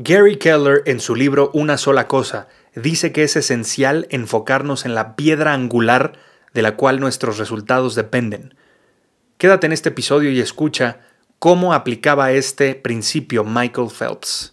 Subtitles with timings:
[0.00, 5.16] Gary Keller en su libro Una sola cosa dice que es esencial enfocarnos en la
[5.16, 6.12] piedra angular
[6.54, 8.54] de la cual nuestros resultados dependen.
[9.38, 11.00] Quédate en este episodio y escucha
[11.40, 14.52] cómo aplicaba este principio Michael Phelps.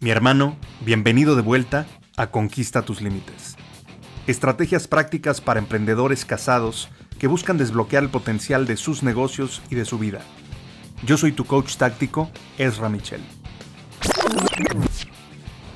[0.00, 1.86] Mi hermano, bienvenido de vuelta
[2.16, 3.56] a Conquista tus Límites.
[4.26, 6.88] Estrategias prácticas para emprendedores casados
[7.20, 10.20] que buscan desbloquear el potencial de sus negocios y de su vida.
[11.04, 13.20] Yo soy tu coach táctico, Ezra Michel.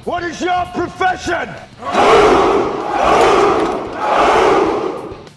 [0.07, 1.51] What is your profession?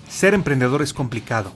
[0.07, 1.51] Ser emprendedor es complicado.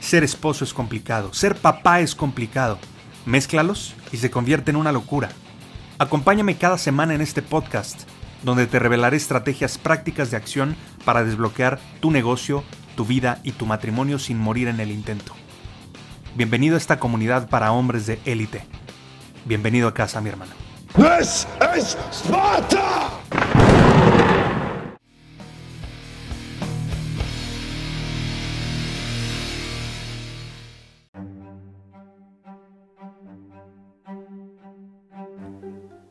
[0.00, 1.32] Ser esposo es complicado.
[1.32, 2.78] Ser papá es complicado.
[3.24, 5.30] Mézclalos y se convierte en una locura.
[5.98, 8.02] Acompáñame cada semana en este podcast,
[8.42, 10.76] donde te revelaré estrategias prácticas de acción
[11.06, 15.34] para desbloquear tu negocio tu vida y tu matrimonio sin morir en el intento.
[16.34, 18.66] Bienvenido a esta comunidad para hombres de élite.
[19.44, 20.52] Bienvenido a casa, mi hermano.
[20.96, 23.10] This is Sparta!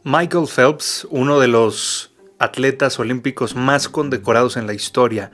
[0.06, 2.12] Michael Phelps, uno de los
[2.44, 5.32] atletas olímpicos más condecorados en la historia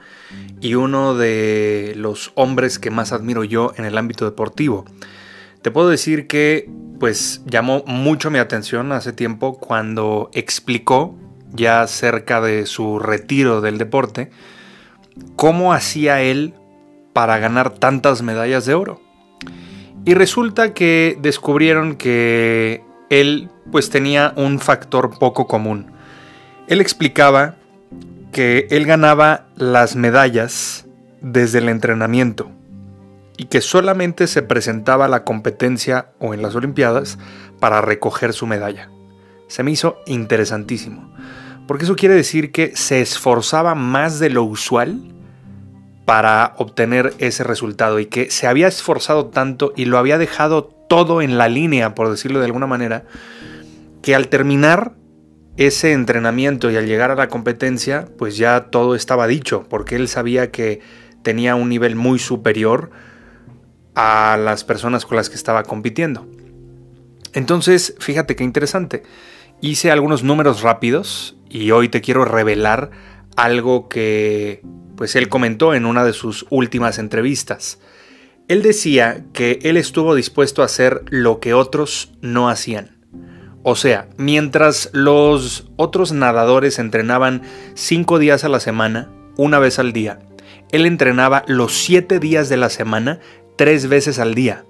[0.60, 4.84] y uno de los hombres que más admiro yo en el ámbito deportivo.
[5.62, 11.16] Te puedo decir que pues llamó mucho mi atención hace tiempo cuando explicó
[11.52, 14.30] ya cerca de su retiro del deporte
[15.36, 16.54] cómo hacía él
[17.12, 19.00] para ganar tantas medallas de oro.
[20.04, 25.92] Y resulta que descubrieron que él pues tenía un factor poco común.
[26.70, 27.56] Él explicaba
[28.30, 30.86] que él ganaba las medallas
[31.20, 32.48] desde el entrenamiento
[33.36, 37.18] y que solamente se presentaba a la competencia o en las Olimpiadas
[37.58, 38.88] para recoger su medalla.
[39.48, 41.12] Se me hizo interesantísimo,
[41.66, 45.12] porque eso quiere decir que se esforzaba más de lo usual
[46.04, 51.20] para obtener ese resultado y que se había esforzado tanto y lo había dejado todo
[51.20, 53.06] en la línea, por decirlo de alguna manera,
[54.02, 54.99] que al terminar
[55.60, 60.08] ese entrenamiento y al llegar a la competencia, pues ya todo estaba dicho, porque él
[60.08, 60.80] sabía que
[61.22, 62.90] tenía un nivel muy superior
[63.94, 66.26] a las personas con las que estaba compitiendo.
[67.34, 69.02] Entonces, fíjate qué interesante.
[69.60, 72.90] Hice algunos números rápidos y hoy te quiero revelar
[73.36, 74.62] algo que
[74.96, 77.78] pues él comentó en una de sus últimas entrevistas.
[78.48, 82.99] Él decía que él estuvo dispuesto a hacer lo que otros no hacían.
[83.62, 87.42] O sea, mientras los otros nadadores entrenaban
[87.74, 90.18] cinco días a la semana, una vez al día,
[90.72, 93.20] él entrenaba los siete días de la semana,
[93.56, 94.64] tres veces al día.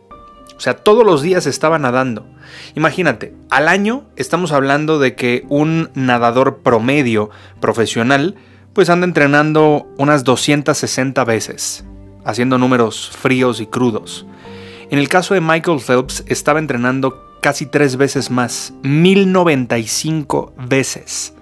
[0.56, 2.26] O sea, todos los días estaba nadando.
[2.74, 7.30] Imagínate, al año estamos hablando de que un nadador promedio
[7.60, 8.34] profesional
[8.72, 11.84] pues anda entrenando unas 260 veces,
[12.24, 14.26] haciendo números fríos y crudos.
[14.90, 21.34] En el caso de Michael Phelps estaba entrenando casi tres veces más, 1095 veces.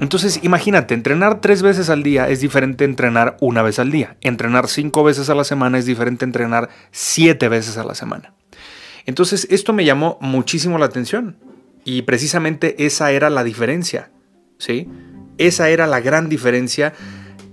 [0.00, 4.16] Entonces imagínate, entrenar tres veces al día es diferente a entrenar una vez al día.
[4.20, 8.32] Entrenar cinco veces a la semana es diferente a entrenar siete veces a la semana.
[9.06, 11.36] Entonces esto me llamó muchísimo la atención
[11.84, 14.10] y precisamente esa era la diferencia,
[14.58, 14.88] ¿sí?
[15.38, 16.92] Esa era la gran diferencia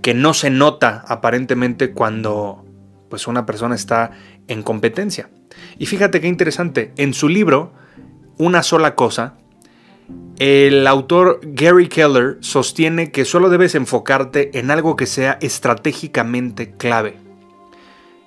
[0.02, 2.64] que no se nota aparentemente cuando
[3.08, 4.10] pues una persona está
[4.48, 5.28] en competencia.
[5.78, 7.72] Y fíjate qué interesante, en su libro,
[8.38, 9.34] Una sola cosa,
[10.38, 17.16] el autor Gary Keller sostiene que solo debes enfocarte en algo que sea estratégicamente clave.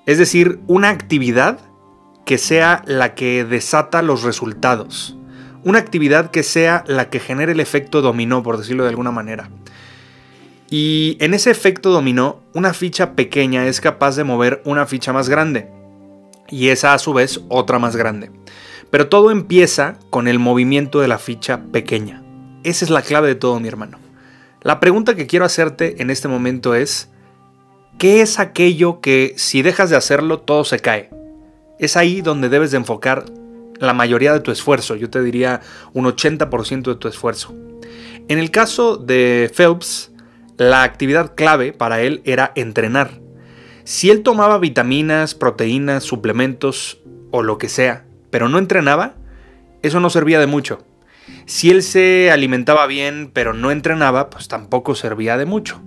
[0.08, 1.60] Es decir, una actividad
[2.26, 5.16] que sea la que desata los resultados.
[5.64, 9.50] Una actividad que sea la que genere el efecto dominó, por decirlo de alguna manera.
[10.72, 15.30] Y en ese efecto dominó, una ficha pequeña es capaz de mover una ficha más
[15.30, 15.79] grande
[16.50, 18.32] y esa a su vez otra más grande.
[18.90, 22.24] Pero todo empieza con el movimiento de la ficha pequeña.
[22.64, 24.00] Esa es la clave de todo, mi hermano.
[24.62, 27.10] La pregunta que quiero hacerte en este momento es,
[27.98, 31.10] ¿qué es aquello que si dejas de hacerlo todo se cae?
[31.80, 33.26] Es ahí donde debes de enfocar
[33.80, 35.62] la mayoría de tu esfuerzo, yo te diría
[35.94, 37.54] un 80% de tu esfuerzo.
[38.28, 40.12] En el caso de Phelps,
[40.58, 43.22] la actividad clave para él era entrenar.
[43.90, 47.00] Si él tomaba vitaminas, proteínas, suplementos
[47.32, 49.16] o lo que sea, pero no entrenaba,
[49.82, 50.86] eso no servía de mucho.
[51.48, 55.82] Si él se alimentaba bien, pero no entrenaba, pues tampoco servía de mucho.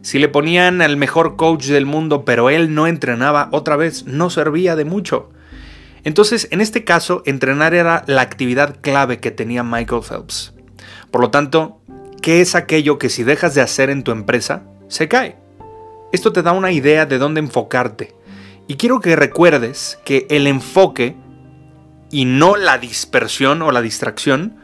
[0.00, 4.30] Si le ponían al mejor coach del mundo, pero él no entrenaba, otra vez no
[4.30, 5.32] servía de mucho.
[6.04, 10.54] Entonces, en este caso, entrenar era la actividad clave que tenía Michael Phelps.
[11.10, 11.80] Por lo tanto,
[12.22, 15.39] ¿qué es aquello que si dejas de hacer en tu empresa, se cae?
[16.12, 18.14] Esto te da una idea de dónde enfocarte.
[18.66, 21.16] Y quiero que recuerdes que el enfoque
[22.10, 24.56] y no la dispersión o la distracción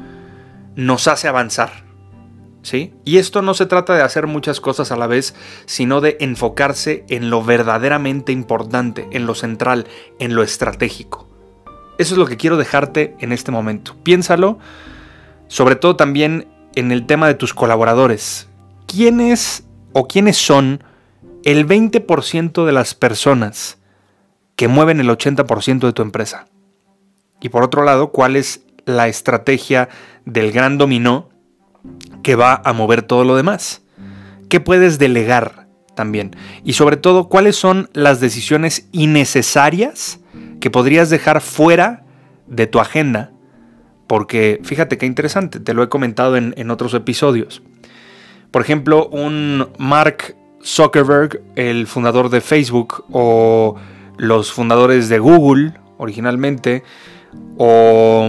[0.75, 1.85] nos hace avanzar.
[2.63, 2.95] ¿Sí?
[3.05, 7.05] Y esto no se trata de hacer muchas cosas a la vez, sino de enfocarse
[7.09, 9.87] en lo verdaderamente importante, en lo central,
[10.19, 11.29] en lo estratégico.
[11.99, 13.95] Eso es lo que quiero dejarte en este momento.
[14.03, 14.59] Piénsalo,
[15.47, 18.49] sobre todo también en el tema de tus colaboradores.
[18.87, 20.83] ¿Quiénes o quiénes son
[21.47, 23.79] el 20% de las personas
[24.55, 26.49] que mueven el 80% de tu empresa?
[27.41, 29.89] Y por otro lado, ¿cuál es la estrategia
[30.25, 31.29] del gran dominó
[32.23, 33.83] que va a mover todo lo demás.
[34.49, 36.35] ¿Qué puedes delegar también?
[36.65, 40.21] Y sobre todo, ¿cuáles son las decisiones innecesarias
[40.61, 42.05] que podrías dejar fuera
[42.47, 43.33] de tu agenda?
[44.07, 47.63] Porque fíjate qué interesante, te lo he comentado en, en otros episodios.
[48.53, 53.77] Por ejemplo, un Mark Zuckerberg, el fundador de Facebook, o
[54.17, 56.83] los fundadores de Google originalmente,
[57.59, 58.29] o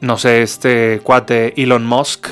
[0.00, 2.28] no sé, este cuate Elon Musk,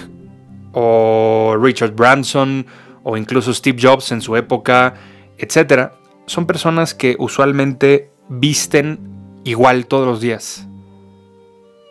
[0.73, 2.67] o Richard Branson
[3.03, 4.95] o incluso Steve Jobs en su época,
[5.39, 5.91] etc.
[6.27, 9.01] Son personas que usualmente visten
[9.45, 10.67] igual todos los días.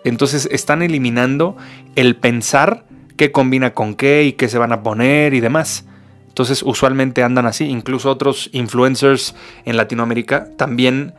[0.04, 1.58] Entonces están eliminando
[1.96, 2.86] el pensar
[3.18, 5.86] qué combina con qué y qué se van a poner y demás.
[6.42, 7.66] Entonces usualmente andan así.
[7.66, 11.14] Incluso otros influencers en Latinoamérica también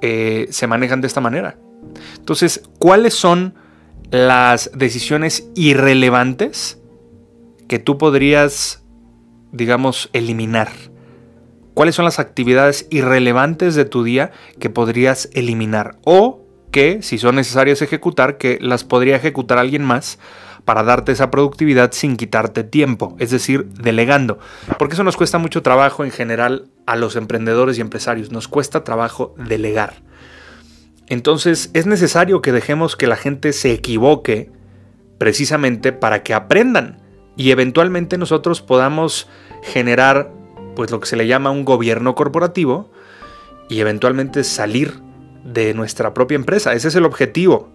[0.00, 1.58] eh, se manejan de esta manera.
[2.16, 3.54] Entonces, ¿cuáles son
[4.12, 6.80] las decisiones irrelevantes
[7.66, 8.84] que tú podrías,
[9.50, 10.68] digamos, eliminar?
[11.74, 14.30] ¿Cuáles son las actividades irrelevantes de tu día
[14.60, 15.98] que podrías eliminar?
[16.04, 20.20] O que, si son necesarias ejecutar, que las podría ejecutar alguien más
[20.64, 24.38] para darte esa productividad sin quitarte tiempo, es decir, delegando.
[24.78, 28.84] Porque eso nos cuesta mucho trabajo en general a los emprendedores y empresarios, nos cuesta
[28.84, 30.02] trabajo delegar.
[31.08, 34.50] Entonces es necesario que dejemos que la gente se equivoque
[35.18, 37.00] precisamente para que aprendan
[37.36, 39.28] y eventualmente nosotros podamos
[39.62, 40.32] generar
[40.76, 42.90] pues lo que se le llama un gobierno corporativo
[43.68, 44.94] y eventualmente salir
[45.44, 46.74] de nuestra propia empresa.
[46.74, 47.70] Ese es el objetivo.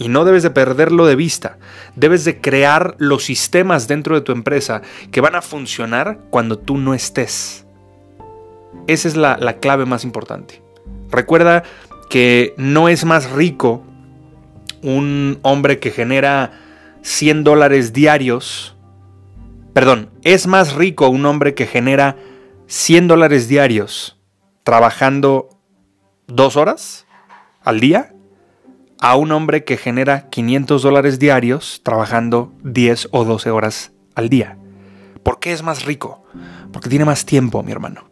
[0.00, 1.58] Y no debes de perderlo de vista.
[1.94, 4.82] Debes de crear los sistemas dentro de tu empresa
[5.12, 7.64] que van a funcionar cuando tú no estés.
[8.88, 10.60] Esa es la, la clave más importante.
[11.10, 11.62] Recuerda
[12.08, 13.84] que no es más rico
[14.82, 16.50] un hombre que genera
[17.02, 18.76] 100 dólares diarios
[19.72, 22.16] Perdón, es más rico un hombre que genera
[22.66, 24.18] 100 dólares diarios
[24.64, 25.48] trabajando
[26.26, 27.06] dos horas
[27.62, 28.12] al día
[29.00, 34.58] a un hombre que genera 500 dólares diarios trabajando 10 o 12 horas al día.
[35.22, 36.24] ¿Por qué es más rico?
[36.72, 38.08] Porque tiene más tiempo, mi hermano.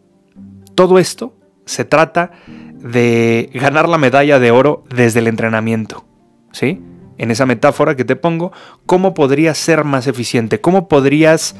[0.75, 6.05] Todo esto se trata de ganar la medalla de oro desde el entrenamiento.
[6.51, 6.81] ¿Sí?
[7.19, 8.51] en esa metáfora que te pongo,
[8.87, 11.55] cómo podrías ser más eficiente, cómo podrías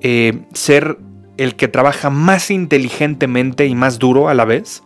[0.00, 0.98] eh, ser
[1.38, 4.82] el que trabaja más inteligentemente y más duro a la vez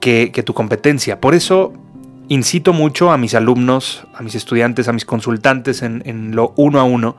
[0.00, 1.20] que, tu competencia.
[1.20, 1.72] Por eso
[2.28, 6.84] incito mucho a mis alumnos, a mis estudiantes, a mis consultantes en, lo uno a
[6.84, 7.16] uno,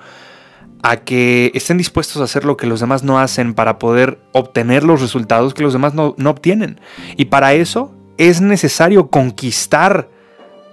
[0.83, 4.83] a que estén dispuestos a hacer lo que los demás no hacen para poder obtener
[4.83, 6.79] los resultados que los demás no, no obtienen.
[7.17, 10.09] Y para eso es necesario conquistar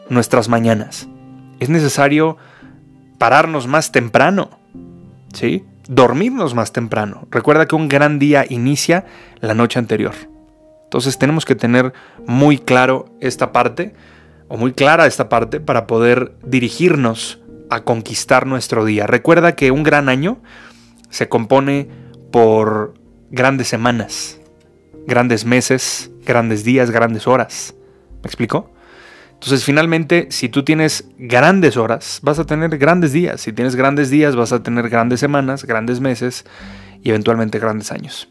[0.09, 1.09] nuestras mañanas
[1.63, 2.37] es necesario
[3.19, 4.51] pararnos más temprano,
[5.33, 5.65] ¿sí?
[5.89, 7.29] Dormirnos más temprano.
[7.31, 9.05] Recuerda que un gran día inicia
[9.41, 10.15] la noche anterior.
[10.85, 11.93] Entonces tenemos que tener
[12.27, 13.95] muy claro esta parte,
[14.53, 17.41] o muy clara esta parte, para poder dirigirnos
[17.71, 19.07] a conquistar nuestro día.
[19.07, 20.43] Recuerda que un gran año
[21.09, 21.89] se compone
[22.31, 22.93] por
[23.31, 24.39] grandes semanas,
[25.07, 27.75] grandes meses, grandes días, grandes horas.
[28.23, 28.71] ¿Me explico?
[29.33, 33.41] Entonces, finalmente, si tú tienes grandes horas, vas a tener grandes días.
[33.41, 36.45] Si tienes grandes días, vas a tener grandes semanas, grandes meses
[37.03, 38.29] y eventualmente grandes años.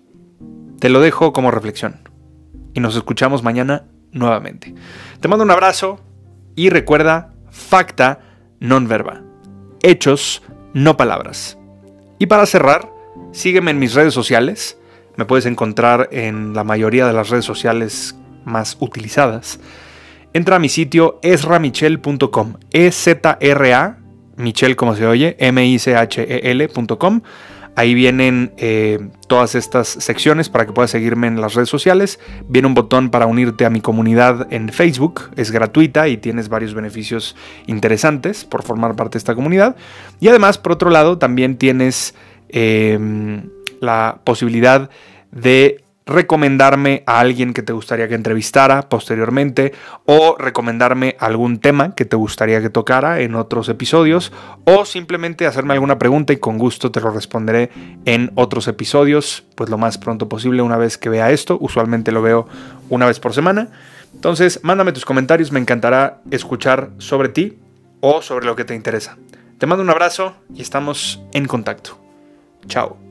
[0.79, 2.07] Te lo dejo como reflexión.
[2.75, 4.75] Y nos escuchamos mañana nuevamente.
[5.19, 5.99] Te mando un abrazo
[6.55, 8.20] y recuerda, facta
[8.60, 9.22] non verba.
[9.81, 10.43] Hechos,
[10.74, 11.58] no palabras.
[12.20, 12.89] Y para cerrar,
[13.31, 14.77] sígueme en mis redes sociales.
[15.17, 18.15] Me puedes encontrar en la mayoría de las redes sociales
[18.46, 19.60] más utilizadas
[20.34, 22.53] entra a mi sitio esramichel.com.
[22.72, 23.98] E-Z-R-A,
[24.38, 27.22] Michel como se oye, M-I-C-H-E-L.com.
[27.75, 32.19] Ahí vienen eh, todas estas secciones para que puedas seguirme en las redes sociales.
[32.47, 35.31] Viene un botón para unirte a mi comunidad en Facebook.
[35.37, 37.35] Es gratuita y tienes varios beneficios
[37.67, 39.75] interesantes por formar parte de esta comunidad.
[40.19, 42.13] Y además, por otro lado, también tienes
[42.49, 43.49] em,
[43.79, 44.89] la posibilidad
[45.31, 49.73] de recomendarme a alguien que te gustaría que entrevistara posteriormente
[50.05, 54.31] o recomendarme algún tema que te gustaría que tocara en otros episodios
[54.65, 57.69] o simplemente hacerme alguna pregunta y con gusto te lo responderé
[58.05, 61.57] en otros episodios pues lo más pronto posible una vez que vea esto.
[61.59, 62.47] Usualmente lo veo
[62.89, 63.69] una vez por semana.
[64.13, 67.57] Entonces mándame tus comentarios me encantará escuchar sobre ti
[68.01, 69.17] o sobre lo que te interesa.
[69.57, 71.97] Te mando un abrazo y estamos en contacto.
[72.67, 73.10] Chao